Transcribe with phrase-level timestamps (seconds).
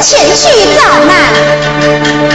[0.00, 2.34] 前去造难。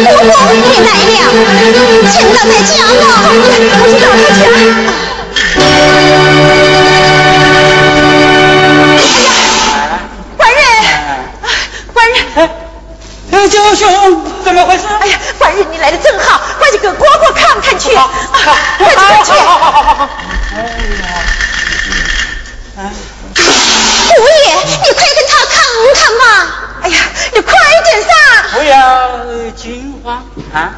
[0.00, 1.22] 你来了呀
[2.42, 4.40] 在家呢我去找他去
[10.38, 10.62] 哎呀
[11.92, 12.16] 官人
[13.28, 13.86] 官人兄
[14.42, 14.84] 怎么回事？
[15.00, 17.90] 哎呀官人你来的正好快去给哥哥看看去。
[17.94, 18.00] 快
[18.78, 20.08] 去快去好好好好
[20.56, 21.09] 哎呀
[30.10, 30.74] 啊？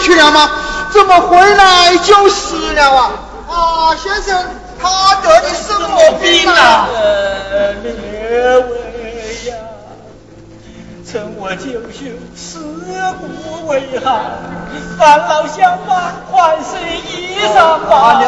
[0.00, 0.50] 去了吗？
[0.92, 3.10] 怎么回来就死了啊？
[3.48, 4.44] 啊，先生，
[4.80, 6.86] 他得的什么病啊？
[7.82, 7.92] 列
[8.58, 8.70] 位
[9.50, 9.56] 呀，
[11.10, 12.58] 趁我九兄尸
[13.18, 14.22] 骨未寒，
[14.98, 18.22] 返老乡帮，换身衣裳吧。
[18.22, 18.24] 去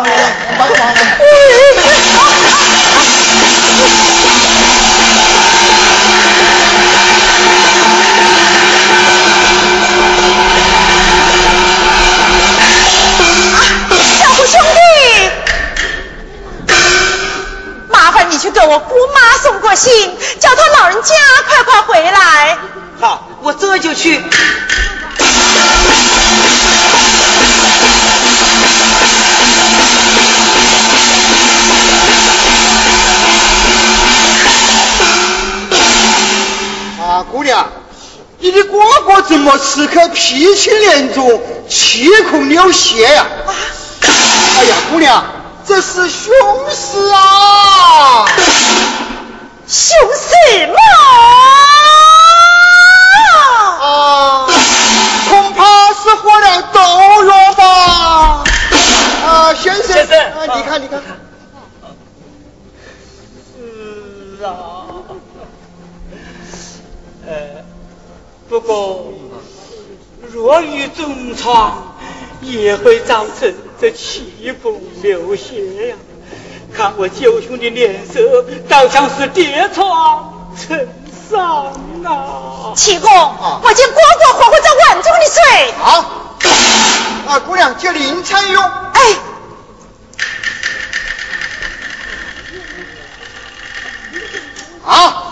[23.97, 24.23] 去。
[37.01, 37.67] 啊，姑娘，
[38.41, 43.27] 你的哥哥怎么此刻脾气连重，气孔流血呀？
[44.59, 45.25] 哎呀，姑娘。
[45.69, 46.33] 这是凶
[46.71, 48.25] 事啊！
[49.67, 50.77] 凶事吗？
[53.87, 54.47] 啊，
[55.29, 56.79] 恐怕是喝了毒
[57.27, 58.45] 药吧？
[59.25, 60.19] 啊，先生，先生，
[60.57, 61.01] 你看，你看，
[64.39, 64.51] 是啊，
[67.27, 67.33] 呃，
[68.49, 69.13] 不过
[70.33, 71.95] 若遇重创。
[72.43, 75.97] 也会造成这气风流血呀！
[76.73, 80.87] 看我九兄的脸色，倒像是跌床成
[81.31, 81.67] 伤
[82.05, 82.73] 啊！
[82.77, 83.11] 七公，
[83.63, 85.75] 我见哥哥活活在碗中的水。
[85.79, 85.91] 好，
[87.29, 88.63] 啊，姑娘接灵钗用。
[88.63, 89.17] 哎，
[94.87, 95.25] 啊，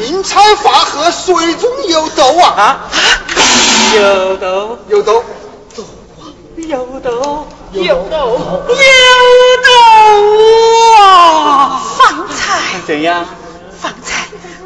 [0.00, 2.46] 银钗发合，水中有毒啊！
[2.56, 2.80] 啊，
[3.94, 5.24] 有毒，有毒。
[6.56, 8.74] 有毒，有毒，有
[9.64, 9.70] 毒
[11.02, 11.82] 啊！
[11.98, 13.26] 方才怎样？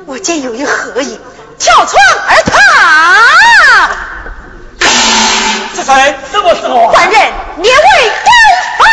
[0.07, 1.21] 我见有一合影
[1.59, 1.97] 跳窗
[2.29, 2.53] 而逃。
[5.75, 6.87] 这才什么时候？
[6.87, 8.31] 啊官人列位该
[8.79, 8.85] 发。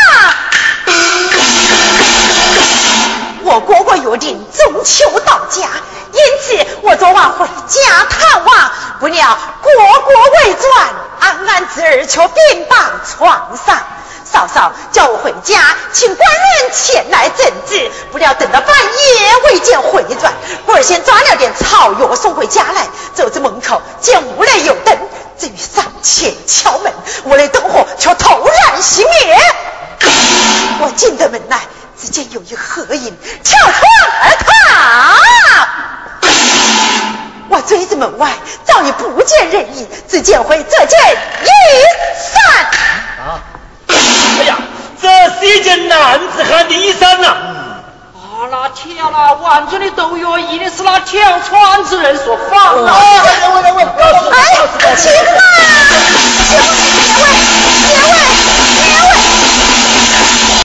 [3.43, 5.67] 我哥哥约定中秋到家，
[6.11, 10.13] 因此我昨晚回家探望，不料国国
[10.43, 12.75] 未转，安安侄儿却病倒
[13.07, 13.79] 床上。
[14.31, 20.33] 嫂嫂叫我回家，请官人前来诊治，不料等到半夜未见回转，
[20.65, 22.87] 故而先抓了点草药送回家来。
[23.13, 24.97] 走至门口，见屋内有灯，
[25.37, 26.91] 正欲上前敲门，
[27.25, 29.37] 屋内灯火却突然熄灭。
[30.79, 31.59] 我进得门来。
[31.97, 33.73] 只见有一合影跳窗
[34.21, 36.27] 而逃，
[37.47, 38.33] 我追至门外，
[38.65, 40.99] 早已不见人影，只见回这件
[41.41, 41.47] 衣
[42.21, 42.65] 衫。
[43.25, 43.39] 啊！
[43.87, 44.57] 哎呀，
[45.01, 45.07] 这
[45.39, 47.27] 是一件男子汉的衣衫呐！
[47.29, 49.35] 啊，那跳了
[49.85, 52.91] 碗中的毒药，一定是那跳窗之人所放的。
[52.91, 53.87] 哎，喂喂喂，哎，
[54.97, 55.23] 请啊！
[56.47, 57.25] 请问，请问，
[57.87, 58.34] 别问。